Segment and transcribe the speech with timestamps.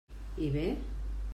[0.45, 0.63] I bé?